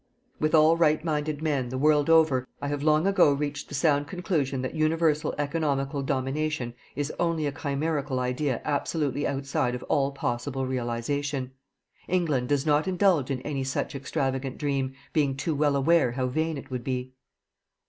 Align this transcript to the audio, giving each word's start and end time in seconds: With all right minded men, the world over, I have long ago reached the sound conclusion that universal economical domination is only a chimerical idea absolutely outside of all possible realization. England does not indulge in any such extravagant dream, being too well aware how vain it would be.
With 0.39 0.55
all 0.55 0.77
right 0.77 1.03
minded 1.05 1.43
men, 1.43 1.69
the 1.69 1.77
world 1.77 2.09
over, 2.09 2.47
I 2.59 2.69
have 2.69 2.81
long 2.81 3.05
ago 3.05 3.31
reached 3.33 3.69
the 3.69 3.75
sound 3.75 4.07
conclusion 4.07 4.63
that 4.63 4.73
universal 4.73 5.35
economical 5.37 6.01
domination 6.01 6.73
is 6.95 7.13
only 7.19 7.45
a 7.45 7.51
chimerical 7.51 8.19
idea 8.19 8.61
absolutely 8.65 9.27
outside 9.27 9.75
of 9.75 9.83
all 9.83 10.11
possible 10.11 10.65
realization. 10.65 11.51
England 12.07 12.49
does 12.49 12.65
not 12.65 12.87
indulge 12.87 13.29
in 13.29 13.41
any 13.43 13.63
such 13.63 13.93
extravagant 13.93 14.57
dream, 14.57 14.95
being 15.13 15.37
too 15.37 15.53
well 15.53 15.75
aware 15.75 16.13
how 16.13 16.25
vain 16.25 16.57
it 16.57 16.71
would 16.71 16.83
be. 16.83 17.13